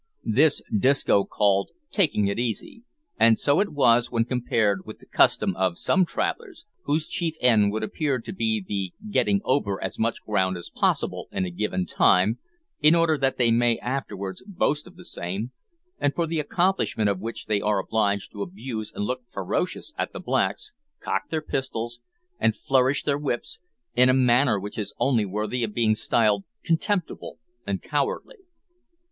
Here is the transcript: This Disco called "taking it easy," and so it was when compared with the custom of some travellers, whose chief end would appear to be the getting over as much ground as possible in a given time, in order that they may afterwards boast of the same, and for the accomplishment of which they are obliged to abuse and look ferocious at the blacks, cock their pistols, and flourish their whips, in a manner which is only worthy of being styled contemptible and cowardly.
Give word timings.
This 0.25 0.63
Disco 0.75 1.25
called 1.25 1.69
"taking 1.91 2.25
it 2.25 2.39
easy," 2.39 2.81
and 3.19 3.37
so 3.37 3.59
it 3.59 3.69
was 3.69 4.09
when 4.09 4.25
compared 4.25 4.83
with 4.83 4.97
the 4.97 5.05
custom 5.05 5.55
of 5.55 5.77
some 5.77 6.07
travellers, 6.07 6.65
whose 6.85 7.07
chief 7.07 7.35
end 7.39 7.71
would 7.71 7.83
appear 7.83 8.17
to 8.17 8.33
be 8.33 8.65
the 8.67 8.93
getting 9.11 9.41
over 9.43 9.79
as 9.79 9.99
much 9.99 10.23
ground 10.25 10.57
as 10.57 10.71
possible 10.73 11.27
in 11.31 11.45
a 11.45 11.51
given 11.51 11.85
time, 11.85 12.39
in 12.81 12.95
order 12.95 13.15
that 13.15 13.37
they 13.37 13.51
may 13.51 13.77
afterwards 13.77 14.43
boast 14.47 14.87
of 14.87 14.95
the 14.95 15.05
same, 15.05 15.51
and 15.99 16.15
for 16.15 16.25
the 16.25 16.39
accomplishment 16.39 17.07
of 17.07 17.19
which 17.21 17.45
they 17.45 17.61
are 17.61 17.77
obliged 17.77 18.31
to 18.31 18.41
abuse 18.41 18.91
and 18.91 19.05
look 19.05 19.21
ferocious 19.29 19.93
at 19.99 20.13
the 20.13 20.19
blacks, 20.19 20.73
cock 20.99 21.29
their 21.29 21.43
pistols, 21.43 21.99
and 22.39 22.55
flourish 22.55 23.03
their 23.03 23.19
whips, 23.19 23.59
in 23.95 24.09
a 24.09 24.15
manner 24.15 24.59
which 24.59 24.79
is 24.79 24.95
only 24.97 25.27
worthy 25.27 25.63
of 25.63 25.75
being 25.75 25.93
styled 25.93 26.43
contemptible 26.63 27.37
and 27.67 27.83
cowardly. 27.83 28.37